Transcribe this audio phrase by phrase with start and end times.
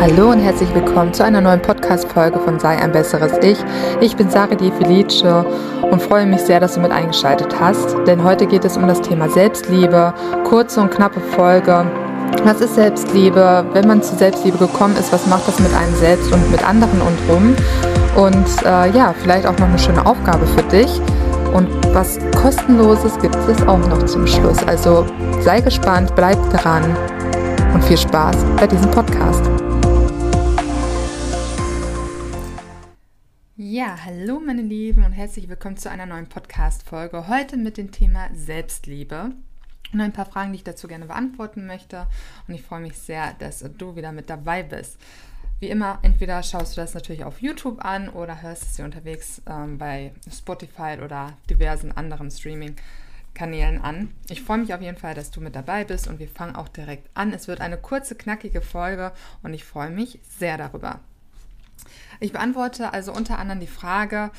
[0.00, 3.58] Hallo und herzlich willkommen zu einer neuen Podcast-Folge von Sei ein besseres Ich.
[4.00, 5.44] Ich bin Sari Di Felice
[5.90, 9.00] und freue mich sehr, dass du mit eingeschaltet hast, denn heute geht es um das
[9.00, 10.14] Thema Selbstliebe.
[10.44, 11.84] Kurze und knappe Folge.
[12.44, 13.66] Was ist Selbstliebe?
[13.72, 17.00] Wenn man zu Selbstliebe gekommen ist, was macht das mit einem selbst und mit anderen
[17.00, 17.56] und rum?
[18.24, 21.00] Und äh, ja, vielleicht auch noch eine schöne Aufgabe für dich.
[21.52, 24.58] Und was kostenloses gibt es auch noch zum Schluss.
[24.68, 25.04] Also
[25.40, 26.84] sei gespannt, bleib dran
[27.74, 29.47] und viel Spaß bei diesem Podcast.
[33.96, 37.26] Hallo meine Lieben und herzlich willkommen zu einer neuen Podcast-Folge.
[37.26, 39.30] Heute mit dem Thema Selbstliebe
[39.94, 42.06] und ein paar Fragen, die ich dazu gerne beantworten möchte.
[42.46, 44.98] Und ich freue mich sehr, dass du wieder mit dabei bist.
[45.58, 49.40] Wie immer, entweder schaust du das natürlich auf YouTube an oder hörst es dir unterwegs
[49.48, 54.12] ähm, bei Spotify oder diversen anderen Streaming-Kanälen an.
[54.28, 56.68] Ich freue mich auf jeden Fall, dass du mit dabei bist und wir fangen auch
[56.68, 57.32] direkt an.
[57.32, 59.12] Es wird eine kurze, knackige Folge
[59.42, 61.00] und ich freue mich sehr darüber.
[62.20, 64.30] Ich beantworte also unter anderem die Frage,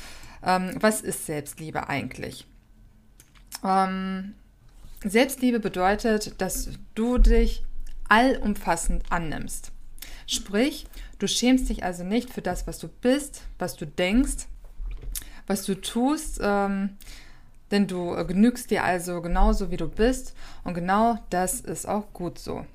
[0.44, 2.46] ähm, was ist Selbstliebe eigentlich?
[3.64, 4.34] Ähm,
[5.04, 7.64] Selbstliebe bedeutet, dass du dich
[8.08, 9.72] allumfassend annimmst.
[10.26, 10.86] Sprich,
[11.18, 14.46] du schämst dich also nicht für das, was du bist, was du denkst,
[15.46, 16.96] was du tust, ähm,
[17.70, 20.34] denn du genügst dir also genauso, wie du bist
[20.64, 22.66] und genau das ist auch gut so.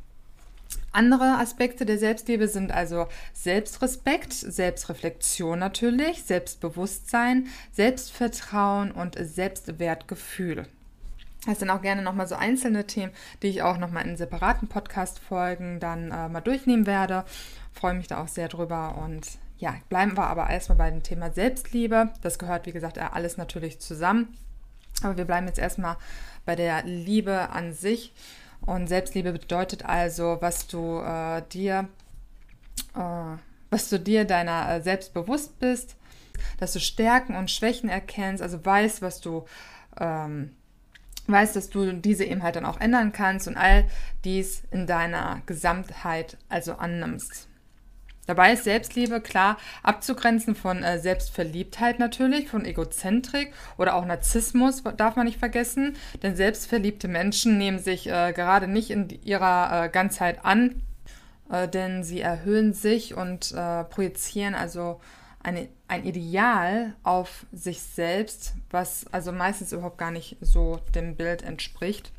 [0.92, 10.68] Andere Aspekte der Selbstliebe sind also Selbstrespekt, Selbstreflexion natürlich, Selbstbewusstsein, Selbstvertrauen und Selbstwertgefühl.
[11.46, 13.12] Das sind auch gerne nochmal so einzelne Themen,
[13.44, 17.24] die ich auch nochmal in separaten Podcast-Folgen dann äh, mal durchnehmen werde.
[17.72, 21.32] Freue mich da auch sehr drüber und ja, bleiben wir aber erstmal bei dem Thema
[21.32, 22.10] Selbstliebe.
[22.22, 24.36] Das gehört, wie gesagt, alles natürlich zusammen.
[25.04, 25.98] Aber wir bleiben jetzt erstmal
[26.46, 28.14] bei der Liebe an sich.
[28.66, 31.88] Und Selbstliebe bedeutet also, was du äh, dir,
[32.96, 33.38] äh,
[33.70, 35.96] was du dir deiner äh, selbst bewusst bist,
[36.60, 39.46] dass du Stärken und Schwächen erkennst, also weißt, was du
[40.00, 40.52] ähm,
[41.28, 43.86] weißt, dass du diese eben halt dann auch ändern kannst und all
[44.24, 47.48] dies in deiner Gesamtheit also annimmst.
[48.28, 55.16] Dabei ist Selbstliebe klar abzugrenzen von äh, Selbstverliebtheit natürlich, von Egozentrik oder auch Narzissmus darf
[55.16, 60.44] man nicht vergessen, denn selbstverliebte Menschen nehmen sich äh, gerade nicht in ihrer äh, Ganzheit
[60.44, 60.82] an,
[61.52, 65.00] äh, denn sie erhöhen sich und äh, projizieren also
[65.44, 71.44] eine, ein Ideal auf sich selbst, was also meistens überhaupt gar nicht so dem Bild
[71.44, 72.12] entspricht.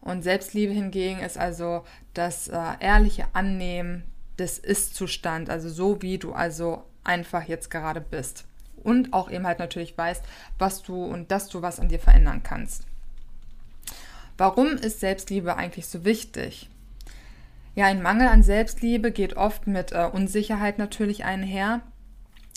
[0.00, 4.04] Und Selbstliebe hingegen ist also das äh, ehrliche Annehmen
[4.40, 8.44] des Ist-Zustand, also so wie du also einfach jetzt gerade bist.
[8.82, 10.24] Und auch eben halt natürlich weißt,
[10.58, 12.84] was du und dass du was an dir verändern kannst.
[14.38, 16.70] Warum ist Selbstliebe eigentlich so wichtig?
[17.74, 21.82] Ja, ein Mangel an Selbstliebe geht oft mit äh, Unsicherheit natürlich einher.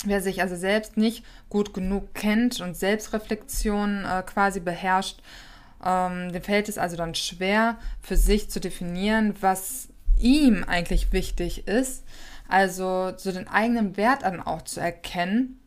[0.05, 5.21] Wer sich also selbst nicht gut genug kennt und Selbstreflexion äh, quasi beherrscht,
[5.85, 9.89] ähm, dem fällt es also dann schwer, für sich zu definieren, was
[10.23, 12.03] ihm eigentlich wichtig ist,
[12.47, 15.59] also so den eigenen Wert dann auch zu erkennen.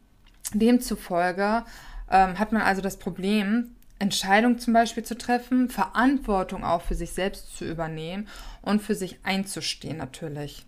[0.52, 1.64] Demzufolge
[2.10, 7.12] ähm, hat man also das Problem, Entscheidungen zum Beispiel zu treffen, Verantwortung auch für sich
[7.12, 8.28] selbst zu übernehmen
[8.62, 10.66] und für sich einzustehen natürlich.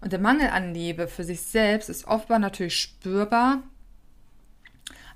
[0.00, 3.62] Und der Mangel an Liebe für sich selbst ist oftmals natürlich spürbar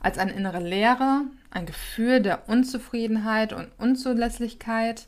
[0.01, 5.07] als eine innere Leere, ein Gefühl der Unzufriedenheit und Unzulässigkeit,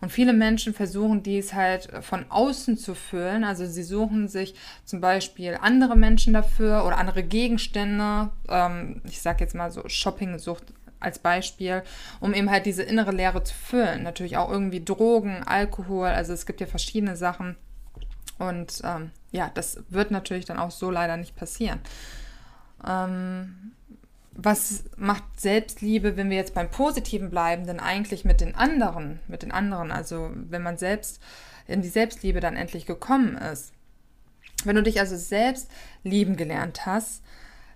[0.00, 3.44] und viele Menschen versuchen dies halt von außen zu füllen.
[3.44, 8.30] Also sie suchen sich zum Beispiel andere Menschen dafür oder andere Gegenstände.
[8.48, 10.64] Ähm, ich sage jetzt mal so Shoppingsucht
[11.00, 11.82] als Beispiel,
[12.20, 14.02] um eben halt diese innere Leere zu füllen.
[14.02, 16.08] Natürlich auch irgendwie Drogen, Alkohol.
[16.08, 17.56] Also es gibt ja verschiedene Sachen.
[18.38, 21.80] Und ähm, ja, das wird natürlich dann auch so leider nicht passieren.
[22.86, 23.72] Ähm,
[24.36, 29.42] was macht Selbstliebe, wenn wir jetzt beim Positiven bleiben, denn eigentlich mit den anderen, mit
[29.42, 31.20] den anderen, also wenn man selbst
[31.66, 33.72] in die Selbstliebe dann endlich gekommen ist.
[34.64, 35.70] Wenn du dich also selbst
[36.02, 37.22] lieben gelernt hast,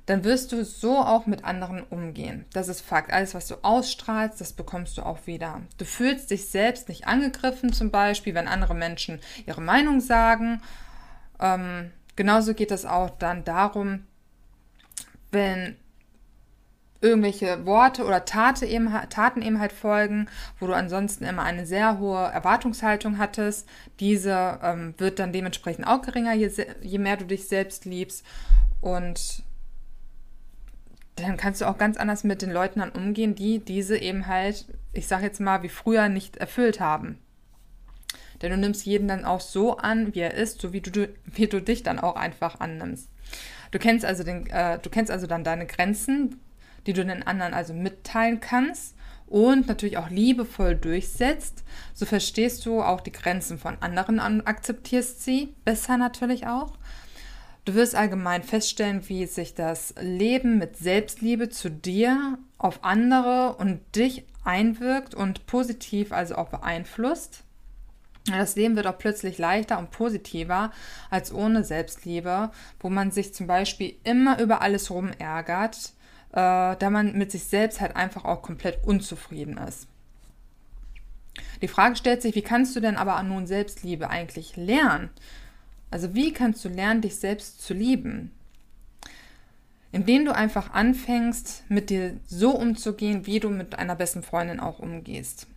[0.06, 2.44] dann wirst du so auch mit anderen umgehen.
[2.52, 3.12] Das ist Fakt.
[3.12, 5.62] Alles, was du ausstrahlst, das bekommst du auch wieder.
[5.78, 10.62] Du fühlst dich selbst nicht angegriffen, zum Beispiel, wenn andere Menschen ihre Meinung sagen.
[11.38, 14.04] Ähm, genauso geht es auch dann darum,
[15.30, 15.76] wenn
[17.00, 21.98] irgendwelche Worte oder Tate eben, Taten eben halt folgen, wo du ansonsten immer eine sehr
[21.98, 23.68] hohe Erwartungshaltung hattest.
[24.00, 26.50] Diese ähm, wird dann dementsprechend auch geringer, je,
[26.82, 28.24] je mehr du dich selbst liebst.
[28.80, 29.42] Und
[31.16, 34.66] dann kannst du auch ganz anders mit den Leuten dann umgehen, die diese eben halt,
[34.92, 37.18] ich sag jetzt mal, wie früher nicht erfüllt haben.
[38.42, 41.46] Denn du nimmst jeden dann auch so an, wie er ist, so wie du, wie
[41.46, 43.08] du dich dann auch einfach annimmst.
[43.70, 46.40] Du kennst also den, äh, du kennst also dann deine Grenzen,
[46.86, 48.96] die du den anderen also mitteilen kannst
[49.26, 51.64] und natürlich auch liebevoll durchsetzt.
[51.94, 56.76] So verstehst du auch die Grenzen von anderen und akzeptierst sie besser natürlich auch.
[57.64, 63.80] Du wirst allgemein feststellen, wie sich das Leben mit Selbstliebe zu dir auf andere und
[63.94, 67.44] dich einwirkt und positiv also auch beeinflusst.
[68.26, 70.72] Das Leben wird auch plötzlich leichter und positiver
[71.10, 75.92] als ohne Selbstliebe, wo man sich zum Beispiel immer über alles rumärgert,
[76.32, 79.88] äh, da man mit sich selbst halt einfach auch komplett unzufrieden ist.
[81.62, 85.10] Die Frage stellt sich, wie kannst du denn aber nun Selbstliebe eigentlich lernen?
[85.90, 88.30] Also wie kannst du lernen, dich selbst zu lieben?
[89.92, 94.78] Indem du einfach anfängst, mit dir so umzugehen, wie du mit einer besten Freundin auch
[94.78, 95.48] umgehst.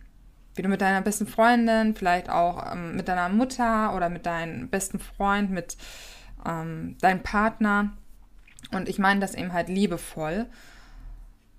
[0.56, 4.68] Wie du mit deiner besten Freundin, vielleicht auch ähm, mit deiner Mutter oder mit deinem
[4.68, 5.76] besten Freund, mit
[6.44, 7.92] ähm, deinem Partner.
[8.72, 10.46] Und ich meine das eben halt liebevoll.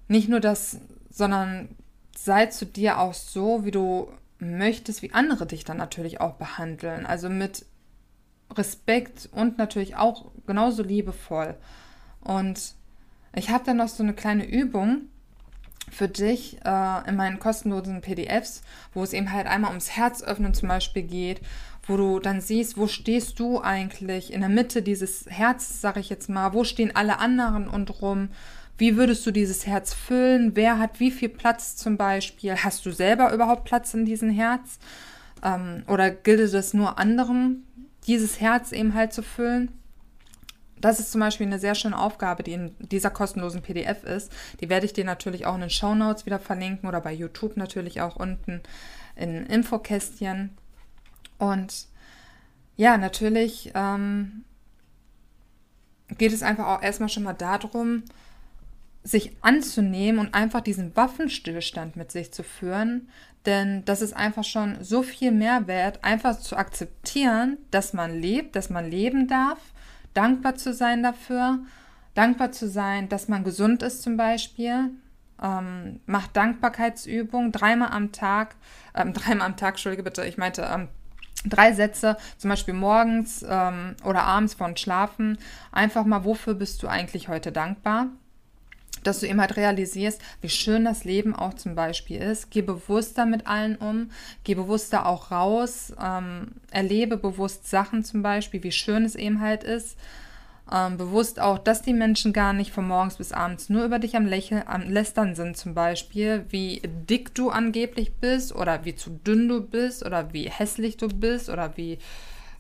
[0.07, 0.80] Nicht nur das,
[1.10, 1.69] sondern
[2.16, 4.10] sei zu dir auch so, wie du
[4.40, 7.06] möchtest, wie andere dich dann natürlich auch behandeln.
[7.06, 7.66] Also mit
[8.54, 11.56] Respekt und natürlich auch genauso liebevoll.
[12.22, 12.74] Und
[13.34, 15.10] ich habe dann noch so eine kleine Übung
[15.92, 18.63] für dich äh, in meinen kostenlosen PDFs,
[18.94, 21.42] wo es eben halt einmal ums Herzöffnen zum Beispiel geht,
[21.87, 26.09] wo du dann siehst, wo stehst du eigentlich in der Mitte dieses Herz, sag ich
[26.09, 28.29] jetzt mal, wo stehen alle anderen und rum,
[28.77, 32.91] wie würdest du dieses Herz füllen, wer hat wie viel Platz zum Beispiel, hast du
[32.91, 34.79] selber überhaupt Platz in diesem Herz
[35.43, 37.65] ähm, oder gilt es nur anderen
[38.07, 39.71] dieses Herz eben halt zu füllen.
[40.81, 44.31] Das ist zum Beispiel eine sehr schöne Aufgabe, die in dieser kostenlosen PDF ist.
[44.59, 47.57] Die werde ich dir natürlich auch in den Show Notes wieder verlinken oder bei YouTube
[47.57, 48.61] natürlich auch unten
[49.15, 50.51] in Infokästchen.
[51.37, 51.87] Und
[52.77, 54.43] ja, natürlich ähm,
[56.17, 58.03] geht es einfach auch erstmal schon mal darum,
[59.03, 63.07] sich anzunehmen und einfach diesen Waffenstillstand mit sich zu führen,
[63.45, 68.55] denn das ist einfach schon so viel mehr wert, einfach zu akzeptieren, dass man lebt,
[68.55, 69.59] dass man leben darf,
[70.15, 71.59] dankbar zu sein dafür,
[72.15, 74.89] dankbar zu sein, dass man gesund ist zum Beispiel.
[75.41, 78.55] Ähm, macht Dankbarkeitsübungen dreimal am Tag,
[78.95, 80.87] ähm, dreimal am Tag, entschuldige bitte, ich meinte ähm,
[81.45, 85.38] drei Sätze, zum Beispiel morgens ähm, oder abends von Schlafen.
[85.71, 88.07] Einfach mal, wofür bist du eigentlich heute dankbar?
[89.06, 92.50] dass du eben halt realisierst, wie schön das Leben auch zum Beispiel ist.
[92.50, 94.09] Geh bewusster mit allen um,
[94.44, 99.63] geh bewusster auch raus, ähm, erlebe bewusst Sachen zum Beispiel, wie schön es eben halt
[99.63, 99.97] ist.
[100.71, 104.15] Ähm, bewusst auch, dass die Menschen gar nicht von morgens bis abends nur über dich
[104.15, 109.12] am Lächeln, am Lästern sind zum Beispiel, wie dick du angeblich bist oder wie zu
[109.12, 112.00] dünn du bist oder wie hässlich du bist oder wie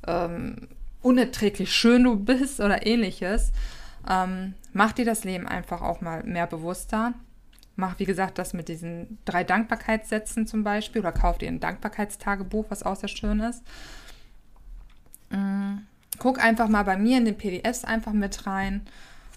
[0.05, 0.67] ähm,
[1.01, 3.51] unerträglich schön du bist oder ähnliches.
[4.07, 7.15] Ähm, mach dir das Leben einfach auch mal mehr bewusster.
[7.75, 12.65] Mach, wie gesagt, das mit diesen drei Dankbarkeitssätzen zum Beispiel oder kauf dir ein Dankbarkeitstagebuch,
[12.69, 13.63] was auch sehr schön ist.
[15.31, 15.87] Mhm.
[16.19, 18.85] Guck einfach mal bei mir in den PDFs einfach mit rein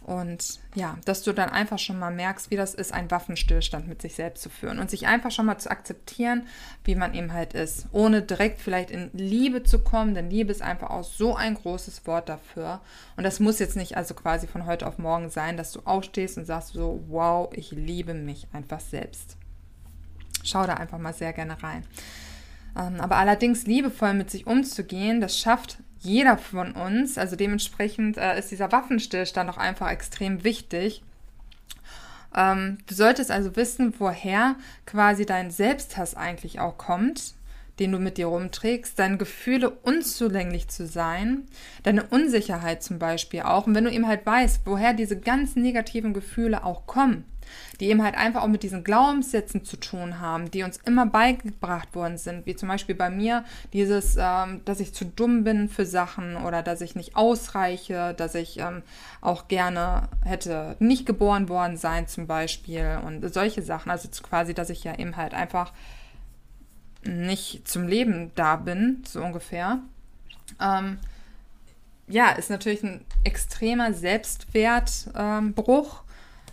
[0.08, 4.00] und ja, dass du dann einfach schon mal merkst, wie das ist, einen Waffenstillstand mit
[4.00, 6.46] sich selbst zu führen und sich einfach schon mal zu akzeptieren,
[6.82, 10.62] wie man eben halt ist, ohne direkt vielleicht in Liebe zu kommen, denn Liebe ist
[10.62, 12.80] einfach auch so ein großes Wort dafür.
[13.18, 16.38] Und das muss jetzt nicht also quasi von heute auf morgen sein, dass du aufstehst
[16.38, 19.36] und sagst so, wow, ich liebe mich einfach selbst.
[20.42, 21.84] Schau da einfach mal sehr gerne rein.
[22.78, 27.18] Ähm, aber allerdings liebevoll mit sich umzugehen, das schafft jeder von uns.
[27.18, 31.02] Also dementsprechend äh, ist dieser Waffenstillstand auch einfach extrem wichtig.
[32.36, 37.34] Ähm, du solltest also wissen, woher quasi dein Selbsthass eigentlich auch kommt,
[37.78, 41.46] den du mit dir rumträgst, deine Gefühle unzulänglich zu sein,
[41.84, 43.66] deine Unsicherheit zum Beispiel auch.
[43.66, 47.24] Und wenn du eben halt weißt, woher diese ganzen negativen Gefühle auch kommen,
[47.80, 51.94] die eben halt einfach auch mit diesen Glaubenssätzen zu tun haben, die uns immer beigebracht
[51.94, 55.86] worden sind, wie zum Beispiel bei mir dieses, ähm, dass ich zu dumm bin für
[55.86, 58.82] Sachen oder dass ich nicht ausreiche, dass ich ähm,
[59.20, 63.90] auch gerne hätte nicht geboren worden sein zum Beispiel und solche Sachen.
[63.90, 65.72] Also quasi, dass ich ja eben halt einfach
[67.04, 69.78] nicht zum Leben da bin, so ungefähr.
[70.60, 70.98] Ähm,
[72.08, 75.14] ja, ist natürlich ein extremer Selbstwertbruch.
[75.16, 76.07] Ähm,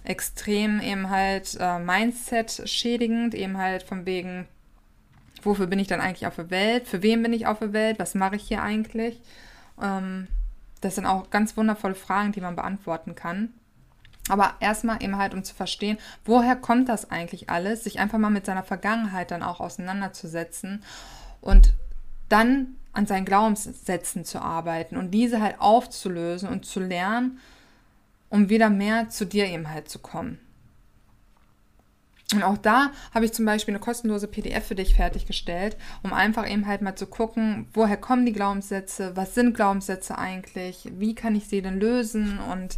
[0.06, 4.48] extrem eben halt äh, Mindset schädigend, eben halt von wegen,
[5.42, 8.00] wofür bin ich dann eigentlich auf der Welt, für wen bin ich auf der Welt,
[8.00, 9.22] was mache ich hier eigentlich.
[9.82, 10.28] Ähm,
[10.82, 13.54] das sind auch ganz wundervolle Fragen, die man beantworten kann.
[14.28, 18.32] Aber erstmal eben halt, um zu verstehen, woher kommt das eigentlich alles, sich einfach mal
[18.32, 20.84] mit seiner Vergangenheit dann auch auseinanderzusetzen
[21.42, 21.74] und
[22.30, 27.40] dann an seinen Glaubenssätzen zu arbeiten und diese halt aufzulösen und zu lernen,
[28.36, 30.40] um wieder mehr zu dir eben halt zu kommen.
[32.34, 36.50] Und auch da habe ich zum Beispiel eine kostenlose PDF für dich fertiggestellt, um einfach
[36.50, 41.36] eben halt mal zu gucken, woher kommen die Glaubenssätze, was sind Glaubenssätze eigentlich, wie kann
[41.36, 42.78] ich sie denn lösen und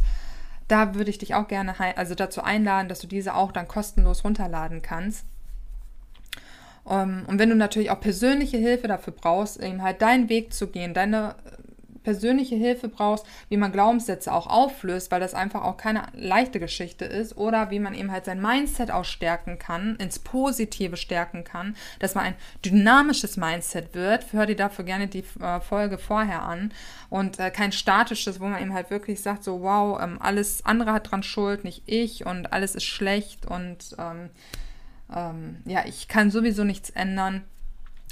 [0.68, 4.22] da würde ich dich auch gerne also dazu einladen, dass du diese auch dann kostenlos
[4.22, 5.24] runterladen kannst.
[6.88, 10.68] Ähm, und wenn du natürlich auch persönliche Hilfe dafür brauchst, eben halt deinen Weg zu
[10.68, 11.34] gehen, deine
[12.08, 17.04] persönliche Hilfe brauchst, wie man Glaubenssätze auch auflöst, weil das einfach auch keine leichte Geschichte
[17.04, 21.76] ist, oder wie man eben halt sein Mindset auch stärken kann, ins Positive stärken kann,
[21.98, 22.34] dass man ein
[22.64, 26.72] dynamisches Mindset wird, hör dir dafür gerne die äh, Folge vorher an.
[27.10, 30.94] Und äh, kein statisches, wo man eben halt wirklich sagt, so wow, ähm, alles andere
[30.94, 34.30] hat dran Schuld, nicht ich und alles ist schlecht und ähm,
[35.14, 37.44] ähm, ja, ich kann sowieso nichts ändern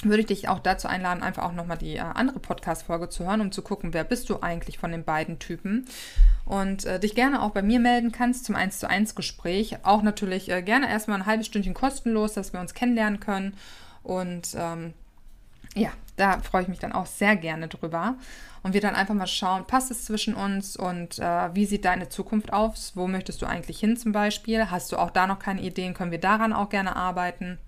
[0.03, 3.41] würde ich dich auch dazu einladen, einfach auch nochmal die äh, andere Podcast-Folge zu hören,
[3.41, 5.87] um zu gucken, wer bist du eigentlich von den beiden Typen.
[6.45, 9.79] Und äh, dich gerne auch bei mir melden kannst zum 1 zu 1 Gespräch.
[9.85, 13.55] Auch natürlich äh, gerne erstmal ein halbes Stündchen kostenlos, dass wir uns kennenlernen können.
[14.03, 14.93] Und ähm,
[15.75, 18.17] ja, da freue ich mich dann auch sehr gerne drüber.
[18.63, 22.09] Und wir dann einfach mal schauen, passt es zwischen uns und äh, wie sieht deine
[22.09, 22.93] Zukunft aus?
[22.97, 24.71] Wo möchtest du eigentlich hin zum Beispiel?
[24.71, 25.95] Hast du auch da noch keine Ideen?
[25.95, 27.59] Können wir daran auch gerne arbeiten?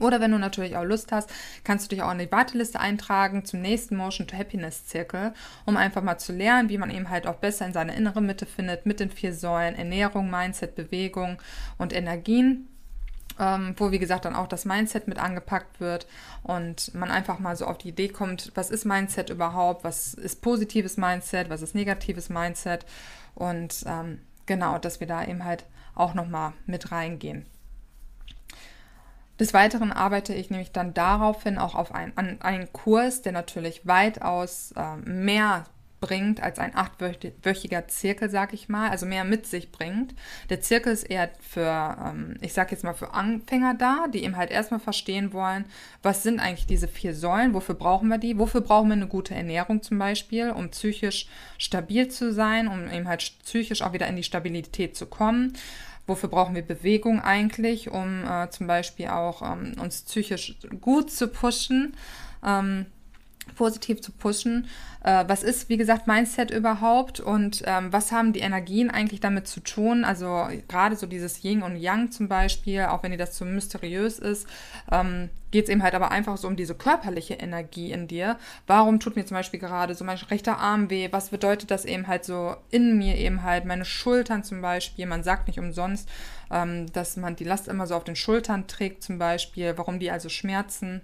[0.00, 1.30] Oder wenn du natürlich auch Lust hast,
[1.64, 5.32] kannst du dich auch in die Warteliste eintragen zum nächsten Motion to Happiness Zirkel,
[5.66, 8.46] um einfach mal zu lernen, wie man eben halt auch besser in seine innere Mitte
[8.46, 11.38] findet mit den vier Säulen Ernährung, Mindset, Bewegung
[11.76, 12.68] und Energien.
[13.40, 16.08] Ähm, wo wie gesagt dann auch das Mindset mit angepackt wird
[16.42, 20.42] und man einfach mal so auf die Idee kommt, was ist Mindset überhaupt, was ist
[20.42, 22.84] positives Mindset, was ist negatives Mindset
[23.36, 27.46] und ähm, genau, dass wir da eben halt auch nochmal mit reingehen.
[29.40, 33.86] Des Weiteren arbeite ich nämlich dann daraufhin auch auf ein, an einen Kurs, der natürlich
[33.86, 35.64] weitaus äh, mehr
[36.00, 40.14] bringt als ein achtwöchiger Zirkel, sag ich mal, also mehr mit sich bringt.
[40.48, 44.36] Der Zirkel ist eher für, ähm, ich sag jetzt mal für Anfänger da, die eben
[44.36, 45.64] halt erstmal verstehen wollen,
[46.02, 49.34] was sind eigentlich diese vier Säulen, wofür brauchen wir die, wofür brauchen wir eine gute
[49.34, 51.26] Ernährung zum Beispiel, um psychisch
[51.58, 55.54] stabil zu sein, um eben halt psychisch auch wieder in die Stabilität zu kommen
[56.08, 61.28] wofür brauchen wir Bewegung eigentlich, um äh, zum Beispiel auch ähm, uns psychisch gut zu
[61.28, 61.94] pushen,
[62.44, 62.86] ähm,
[63.54, 64.66] positiv zu pushen.
[65.02, 69.46] Äh, was ist, wie gesagt, Mindset überhaupt und ähm, was haben die Energien eigentlich damit
[69.46, 70.04] zu tun?
[70.04, 74.18] Also gerade so dieses Yin und Yang zum Beispiel, auch wenn dir das so mysteriös
[74.18, 74.46] ist,
[74.90, 78.36] ähm, geht es eben halt aber einfach so um diese körperliche Energie in dir.
[78.66, 81.08] Warum tut mir zum Beispiel gerade so mein rechter Arm weh?
[81.10, 83.64] Was bedeutet das eben halt so in mir eben halt?
[83.64, 85.06] Meine Schultern zum Beispiel.
[85.06, 86.08] Man sagt nicht umsonst,
[86.50, 89.74] ähm, dass man die Last immer so auf den Schultern trägt zum Beispiel.
[89.76, 91.02] Warum die also schmerzen?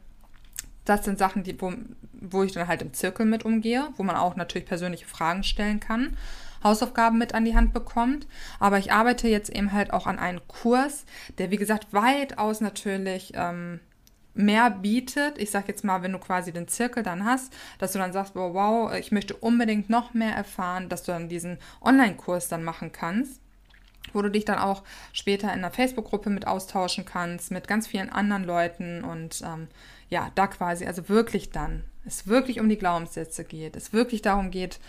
[0.84, 1.72] das sind Sachen, die, wo,
[2.30, 5.80] wo ich dann halt im Zirkel mit umgehe, wo man auch natürlich persönliche Fragen stellen
[5.80, 6.16] kann,
[6.62, 8.26] Hausaufgaben mit an die Hand bekommt.
[8.58, 11.04] Aber ich arbeite jetzt eben halt auch an einem Kurs,
[11.38, 13.80] der wie gesagt weitaus natürlich ähm,
[14.34, 15.38] mehr bietet.
[15.38, 18.34] Ich sag jetzt mal, wenn du quasi den Zirkel dann hast, dass du dann sagst,
[18.34, 22.92] wow, wow, ich möchte unbedingt noch mehr erfahren, dass du dann diesen Online-Kurs dann machen
[22.92, 23.40] kannst
[24.12, 28.10] wo du dich dann auch später in einer Facebook-Gruppe mit austauschen kannst, mit ganz vielen
[28.10, 29.68] anderen Leuten und ähm,
[30.08, 34.50] ja, da quasi, also wirklich dann, es wirklich um die Glaubenssätze geht, es wirklich darum
[34.50, 34.80] geht,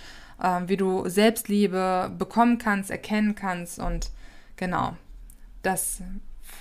[0.42, 4.12] äh, wie du Selbstliebe bekommen kannst, erkennen kannst und
[4.56, 4.96] genau,
[5.62, 6.02] das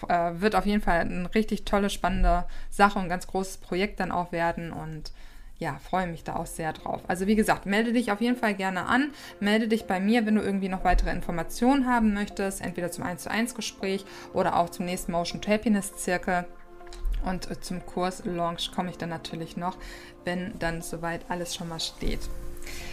[0.09, 4.13] äh, wird auf jeden Fall eine richtig tolle, spannende Sache und ganz großes Projekt dann
[4.13, 5.13] auch werden und
[5.59, 7.01] ja, freue mich da auch sehr drauf.
[7.07, 9.13] Also wie gesagt, melde dich auf jeden Fall gerne an.
[9.39, 13.23] Melde dich bei mir, wenn du irgendwie noch weitere Informationen haben möchtest, entweder zum 1
[13.23, 16.45] zu 1 Gespräch oder auch zum nächsten Motion Happiness Zirkel.
[17.25, 19.77] Und zum Kurs Launch komme ich dann natürlich noch,
[20.25, 22.21] wenn dann soweit alles schon mal steht.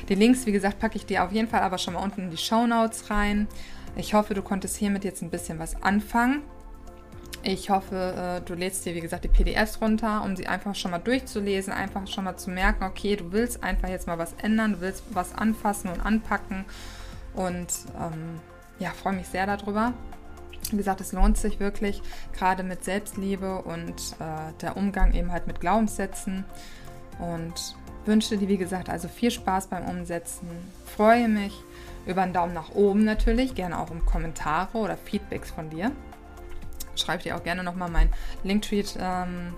[0.10, 2.32] Die Links, wie gesagt, packe ich dir auf jeden Fall aber schon mal unten in
[2.32, 3.48] die Show Notes rein.
[3.96, 6.42] Ich hoffe, du konntest hiermit jetzt ein bisschen was anfangen.
[7.44, 10.92] Ich hoffe, äh, du lädst dir, wie gesagt, die PDFs runter, um sie einfach schon
[10.92, 14.74] mal durchzulesen, einfach schon mal zu merken, okay, du willst einfach jetzt mal was ändern,
[14.74, 16.66] du willst was anfassen und anpacken.
[17.34, 17.68] Und
[18.00, 18.40] ähm,
[18.78, 19.94] ja, freue mich sehr darüber.
[20.72, 22.02] Wie gesagt, es lohnt sich wirklich,
[22.34, 26.46] gerade mit Selbstliebe und äh, der Umgang eben halt mit Glaubenssätzen.
[27.20, 27.76] Und
[28.06, 30.48] wünsche dir, wie gesagt, also viel Spaß beim Umsetzen.
[30.86, 31.54] Freue mich
[32.06, 35.92] über einen Daumen nach oben natürlich, gerne auch um Kommentare oder Feedbacks von dir.
[36.96, 38.10] Schreibe dir auch gerne nochmal mein
[38.44, 39.54] Linktweet, ähm,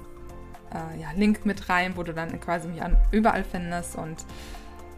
[0.71, 3.95] äh, ja, Link mit rein, wo du dann quasi mich an, überall findest.
[3.95, 4.25] Und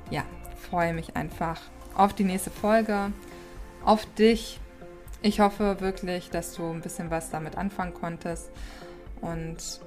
[0.10, 0.24] ja,
[0.70, 1.62] freue mich einfach
[1.96, 3.12] auf die nächste Folge,
[3.84, 4.60] auf dich
[5.22, 8.52] ich hoffe wirklich, dass du ein bisschen was damit anfangen konntest.
[9.22, 9.82] Und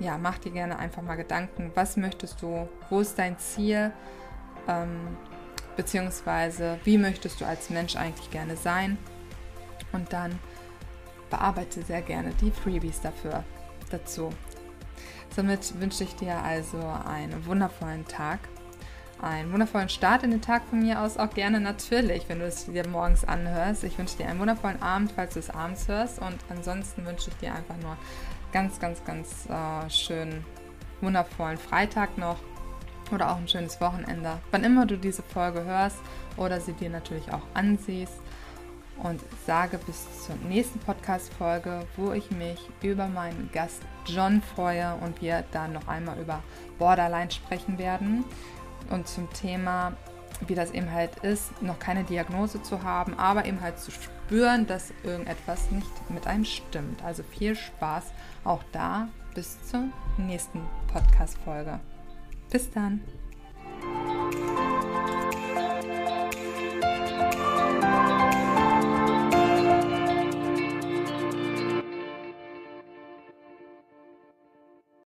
[0.00, 3.92] ja, mach dir gerne einfach mal Gedanken, was möchtest du, wo ist dein Ziel,
[4.66, 5.16] ähm,
[5.76, 8.98] beziehungsweise wie möchtest du als Mensch eigentlich gerne sein
[9.92, 10.38] und dann
[11.28, 13.44] bearbeite sehr gerne die Freebies dafür
[13.90, 14.30] dazu.
[15.34, 18.40] Somit wünsche ich dir also einen wundervollen Tag,
[19.22, 22.66] einen wundervollen Start in den Tag von mir aus, auch gerne natürlich, wenn du es
[22.66, 23.84] dir morgens anhörst.
[23.84, 26.20] Ich wünsche dir einen wundervollen Abend, falls du es abends hörst.
[26.20, 27.96] Und ansonsten wünsche ich dir einfach nur
[28.52, 30.44] ganz, ganz, ganz äh, schönen,
[31.00, 32.36] wundervollen Freitag noch.
[33.12, 35.98] Oder auch ein schönes Wochenende, wann immer du diese Folge hörst
[36.36, 38.14] oder sie dir natürlich auch ansiehst.
[39.02, 45.22] Und sage bis zur nächsten Podcast-Folge, wo ich mich über meinen Gast John freue und
[45.22, 46.42] wir dann noch einmal über
[46.78, 48.24] Borderline sprechen werden
[48.90, 49.92] und zum Thema,
[50.46, 54.66] wie das eben halt ist, noch keine Diagnose zu haben, aber eben halt zu spüren,
[54.66, 57.02] dass irgendetwas nicht mit einem stimmt.
[57.02, 58.04] Also viel Spaß
[58.44, 59.08] auch da.
[59.34, 59.84] Bis zur
[60.18, 60.60] nächsten
[60.92, 61.78] Podcast-Folge.
[62.50, 63.00] Bis dann.